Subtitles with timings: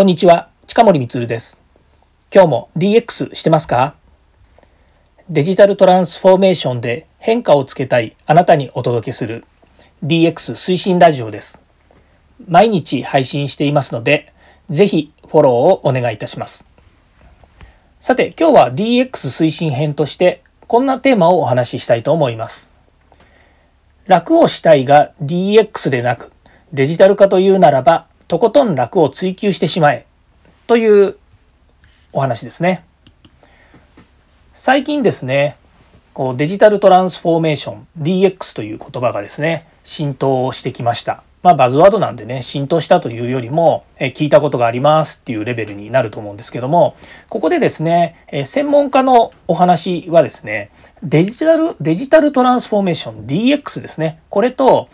[0.00, 1.60] こんにちは、近森光です。
[2.34, 3.96] 今日も DX してますか？
[5.28, 9.44] デジタルトランスフォーメーションで変化をつけたいあなたにお届けする
[10.02, 11.60] DX 推進ラジオです。
[12.48, 14.32] 毎日配信していますので、
[14.70, 16.64] ぜひフォローをお願いいたします。
[17.98, 22.70] さて、今日は DX 推進編としてこんなテーマをお話ししたいと思います。
[24.06, 26.32] 楽をしたいが DX でなく
[26.72, 30.06] デジタル化というならばとことん楽を追求してしまえ
[30.68, 31.16] という
[32.12, 32.84] お話ですね。
[34.52, 35.56] 最近ですね
[36.14, 41.24] こうデジタルトランスフォーメーション DX という言葉がですね浸透してきました。
[41.42, 46.94] まあ、バズワードなんでね浸透したというよりも、え聞いたことがありますっていうレベルになると思うんですけども
[47.30, 50.70] ここでですね、え専門家のお話はですね
[51.02, 54.88] デジタルデジタルトランスフォーメーション DX ですねこれと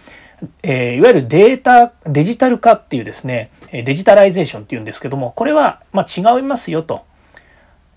[0.62, 7.04] えー、いわゆるデータデジタル化っていうですねデジタライゼーションっていうんですけどもこれはま違いますよと。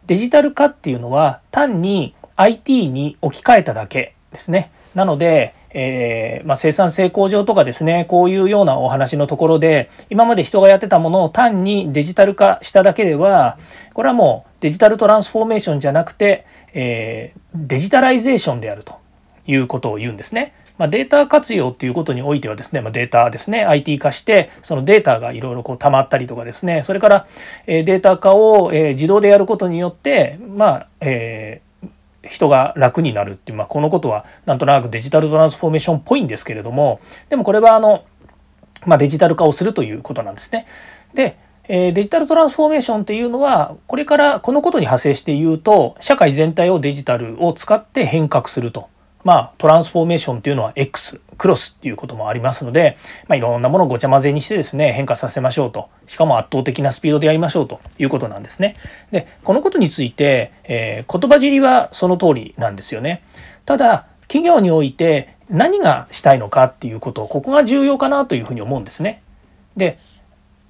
[0.08, 4.72] デジタル化っていうのは単に IT に置き換えただけですね。
[4.95, 13.59] なので、えー、まあ、生産性向上とかですねこういうようなお話のところで今まで人がやってたものを単にデジタル化しただけでは
[13.94, 18.97] これはもうデジタルトランスフォーメーションじゃなくて、えー、デジタライゼーションであると
[19.45, 20.53] いうことを言うんですね。
[20.80, 27.27] まあ、データ活用っていうことにおいてはですね、まあ、データですね IT 化してそのデータがいろいろこう溜まったりとかですねそれから、
[27.67, 38.05] データ化を、自動でやることによってまあ、えー、人が楽になるっていう、まあ、このことはなんとなくデジタルトランスフォーメーションっぽいんですけれどもでもこれはあの、
[38.86, 40.66] まあ、デジタル化をするということなんですね。
[41.14, 48.89] でデジタルトランスフォーメーションっていうのはこれからこのことに派生して言うと社会全体をデジタルを使って変革すると
[49.23, 52.95] まあ、トランスフォーメーションっていうのは X クロスっていうこともありますので、
[53.28, 58.76] まあ、いろんなものをごちゃ混ぜにしてですね変化させましょうとしかも圧倒的なスピードでやりましょうということなんですね。
[59.11, 63.23] でこのことについて、えー、言葉尻はその通りなんですよね。
[63.66, 69.22] ただ企業において何がしたいのかっていうことここが重要かなというふうに思うんですね。
[69.76, 69.98] で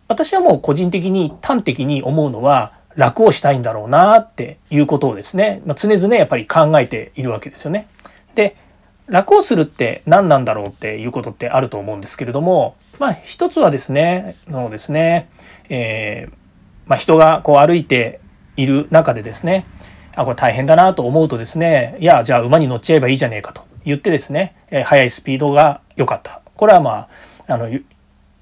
[0.07, 7.87] 私はもう個人的に端的に思うのは楽をしたいんだろうなっていうことをですね、まあ、常々やっぱり考えているわけですよね。
[8.35, 8.55] で
[9.07, 15.29] 楽をするって何なんだろうっていうことってあると思うんですけれどもまあ一つはですねのですね、
[15.69, 16.33] えー、
[16.85, 18.19] まあ、人がこう歩いて
[18.55, 19.65] いる中でですね
[20.15, 26.41] あこれ大変だなと思うとですねいやじゃあ馬に乗っちゃえばいいじゃねえかと言ってですね、え、速いスピードが良かった。
[26.55, 27.07] これはま
[27.47, 27.69] ああの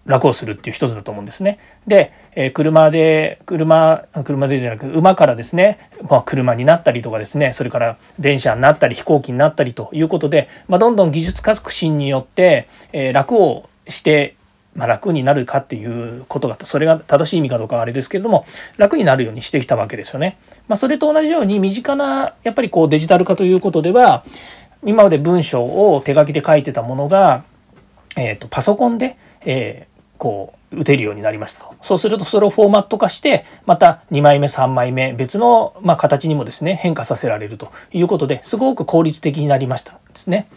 [0.07, 1.59] 楽をするっていう一つだと思うんですね。
[1.85, 5.77] で、えー、車で車車でじゃなく馬からですね、
[6.09, 14.35] まあ、車になったりとかですねそれから電車になったり飛行機になったりということで、まあ、どんどん技術革新によって、えー、楽をして
[14.77, 18.45] まあ、楽になるかっていうことがそれが正しい意味かどうかはあれですけれども
[18.77, 20.37] 楽になるようにしてきたわけですよね。
[20.67, 24.23] まあ、それと同じように身近なやっぱりこうデジタル化ということでは
[24.83, 27.43] 今まで文章を手書きで書いてたものが、
[28.15, 31.75] えー、とパソコンで、えー、こう打てるようになりましたと。
[31.81, 40.47] そうするとそれをフォーマット化してまた2枚目3枚目別のま形にもですね変化させられるということですごく効率的になりましたですね。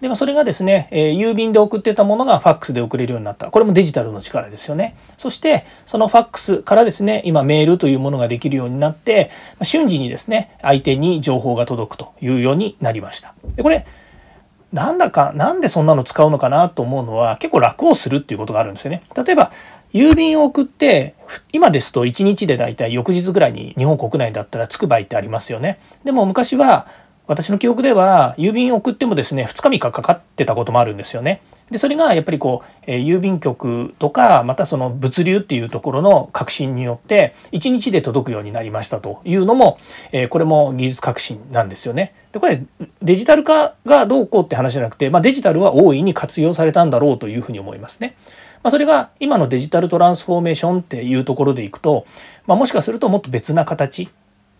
[0.00, 3.50] でもそれがですね、えー、郵便で送ってたものがファックスで送れるようになった。
[3.50, 4.96] これもデジタルの力ですよね。
[5.16, 9.30] そしてそのファックスからですね今メールというものができるようになって
[9.62, 13.34] 瞬時にですね相手に情報が届くというようになりました。
[13.54, 13.86] でこれ
[14.74, 19.02] なんだかなんでそんなの使うのかなと思うのは結構楽をするっていうことがあるんですよね。
[19.16, 19.52] 例えば
[19.92, 21.14] 郵便を送って
[21.52, 25.78] 今ですと1日でだいたい翌日ぐらいに日本国内だったら着く場合ってありますよね。
[26.02, 26.88] でも昔は
[27.26, 31.40] 私の記憶では郵便送ってもですね2日3日かかってたこともあるんですよね。
[31.70, 39.78] でそれがやっぱりこう、え、郵便局とかまたその物流っていうところの革新によって1日で届くようになりましたというのも、
[40.12, 42.14] え、これも技術革新なんですよね。
[42.32, 42.62] でこれ
[43.02, 48.16] デジタル化がどうこうって話じゃなくて、まあ、デジタルは大いに活用されたんだろうというふうに思いますね。
[48.62, 52.04] まあ、それが今のデジタルトランスフォーメーションっていうところでいくと、
[52.46, 54.08] まあ、もしかするともっと別な形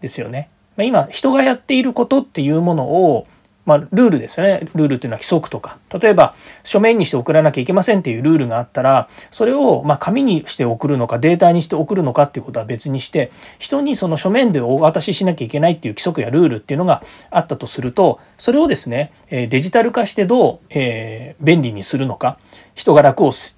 [0.00, 0.50] ですよね。
[0.76, 3.24] ま今人がやっていることっていうものを
[3.66, 4.68] まあ、ルールですよね。
[4.74, 5.78] ルールっていうのは規則とか。
[5.98, 6.34] 例えば
[6.64, 22.38] 書面にして送らなきゃいけませんっていうルールがあったらそれをま紙にして送るのかデータにして送るのかっていうことは別にして人にその書面でお渡ししなきゃいけないっていう規則やルールっていうのがあったとするとそれをですねデジタル化してどう、え便利にするのか
[22.74, 23.54] 人が楽をす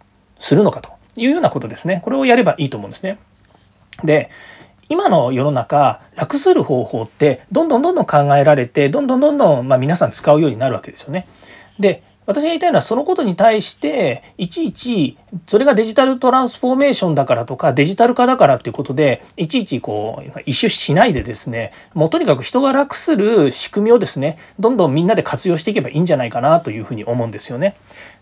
[0.53, 2.03] るのかというようなことですね。
[2.05, 3.19] これをやればいいと思うんですね。
[4.05, 4.31] で
[4.89, 11.27] 今の世の中楽する方法ってどんどんどんどん考えられてどんどんどんどんまあ皆さん使うようになるわけですよね。
[11.79, 15.17] で私が言いたいのはそのことに対していちいち
[15.47, 27.77] それがデジタルトランスフォーメーションだからとかデジタル化だからっていうことでいちいちこう一周しないでですねもうとにかく人が楽する仕組みをですねどんどんみんなで活用していけばいいんじゃないかなというふうに思うんですよね。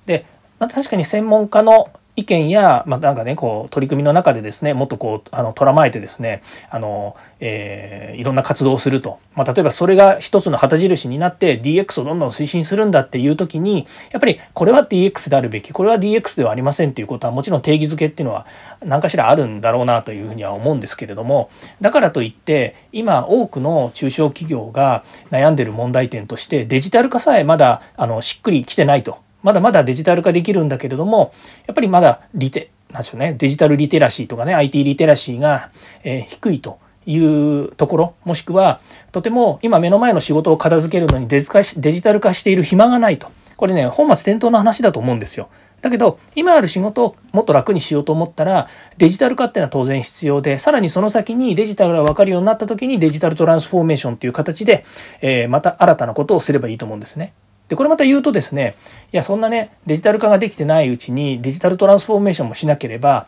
[0.07, 0.27] で
[0.59, 18.47] 確かに専門家の意見や、まあ、なんかねこう取り組みの中でですねもっとこうあのとらまえてですねあの、えー、いろんな活動をすると、まあ、例えばそれが一つの旗印になって DX をどんどん推進するんだっていう時にやっぱりこれは DX であるべきこれは DX ではありませんっていうことはもちろん定義づけっていうのは
[18.85, 21.51] 何かしらあるんだろうなというふうには思うんですけれども
[21.81, 29.24] だからといって今多くの中小企業が悩んでる問題点としてデジタル化さえまだあのしっくりきてないと。
[29.45, 31.33] まだまだデジタル化できるんだけれども
[31.67, 35.71] やっぱりまだリテなんでしょうねデジタルリテラシーとかね IT リテラシーが、
[36.03, 38.81] え、低いというところもしくは
[39.13, 45.49] とても今目の前の仕事を片付けるのにデジタル化している暇がないとこれね本末転倒の話だと思うんですよ。
[45.83, 54.83] だけど今ある仕事をもっと楽にしようと思ったらデジタル化っていうのは当然必要でさらにその先にデジタルが分かるようになった時にデジタルトランスフォーメーションという形で、
[55.21, 57.35] え、また新たなことをすればいいと思うんですね。
[57.69, 58.75] でこれまた言うとですね
[59.13, 63.27] いやそんなねデジタル化ができてないうちにデジタルトランスフォーメーションもしなければ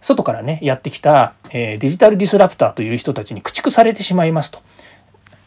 [0.00, 4.60] 外からねやってきた、えー、デジタルディスラプターという人たちに駆逐されてしまいますと。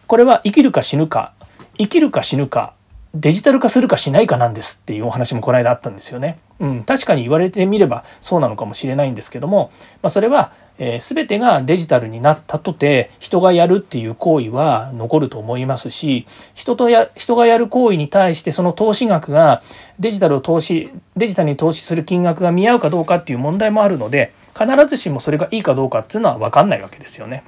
[0.07, 1.33] これは生きるか死ぬか
[1.77, 2.73] 生きるか死ぬか
[3.15, 6.37] デジタル化するかしないかなんですっていうお話もこの間あったんですよね。
[6.59, 9.71] うん、確かに言われてみればそうなのかもしれないんですけども、
[10.01, 19.61] まあ、それは、えー、全てがデジタルになったとて人がやるっていう行為は残ると思いますし人とや人がやる行為に対してその投資額が
[19.99, 27.43] デジタルを投資デジタルに投資する金額が見合うかどうかっていう問題もあるので必ずしもそれがいいかどうかっていうのは分かんないわけですよね。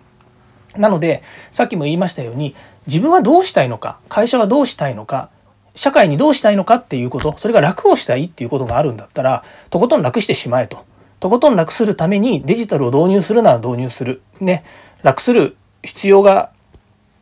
[0.76, 5.30] なのでさっきも言いましたように自分はどうしたいのか会社はどうしたいのか
[5.76, 10.86] 社会にどうしたいのかっていうことそれが楽をしたいっていうことがあるんだったらとことん楽してしまえと。
[11.20, 14.22] とことん楽するためにデジタルを導入するなら導入する。
[14.40, 14.64] ね
[15.04, 16.52] 楽する必要が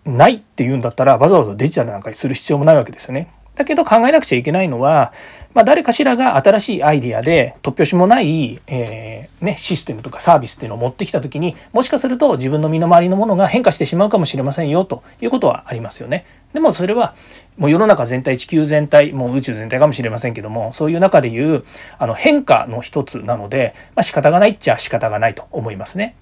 [0.06, 3.30] ないっていうんだったらわざわざデジタルなんかにする必要もないわけですよね。
[3.56, 5.14] だけど考えなくちゃいけないのは、
[5.54, 16.26] まあ、誰かしらが新しいアイディアで突拍子もない、えー、ね、システムとかサービスっていうのを持ってきた時にもしかすると自分の身の回りのものが変化してしまうかもしれませんよということはありますよね。
[16.54, 17.16] でもそれは
[17.58, 21.64] もう世の中全体地球全体もう宇宙全体かもしれませんけどもそういう中でいう
[21.98, 26.16] あの変化の一つなので、まあ、仕方がないっちゃ仕方がないと思いますね。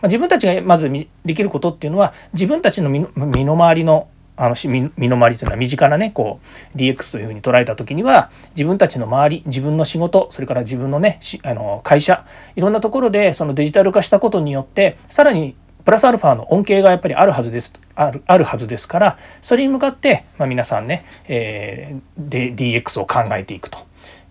[0.00, 0.90] まあ、自分たちがまず
[1.24, 4.54] できることっていうのは自分たちの身の回りのあの
[4.96, 6.40] 身の回りというのは身近なねこ
[6.74, 12.26] う DX というふうに捉えた時には自分たちの周り自分の仕事それから自分のねあの会社
[12.56, 15.54] いろんなところでそのデジタル化したことによってさらに
[15.84, 23.78] プラスアルファの恩恵がやっぱりあるはずですあるあるはずですからそれに向かって、まあ、皆さんね、えー、で DX を考えていくと。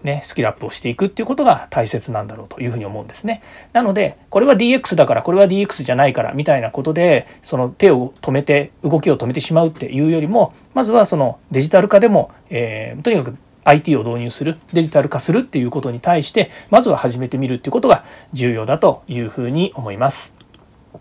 [0.03, 3.41] ね、スキルアップをしていくっていうことが大切なんだろうというふうに思うんですね。
[3.71, 18.03] なのでこれは DX だからこれは DX じゃないからみたいなことでその手を止めて動きを止めてしまうっていうよりもまずはそのデジタル化でも、えー、とにかく IT を導入するデジタル化するっていうことに対してまずは始めてみるっていうことが
[18.33, 20.42] 重要だというふうに思います。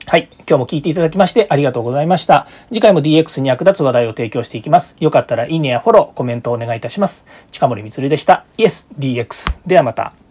[0.06, 0.28] はい。
[0.48, 2.46] 今日も聞いていただきましてありがとうございました。
[2.68, 4.96] 次回も DX に役立つ話題を提供していきます。
[5.00, 7.26] よかったらいいねやフォロー、コメントをお願いいたします。
[7.50, 8.44] 近森光でした。
[8.58, 9.60] イエス DX。
[9.66, 10.21] ではまた。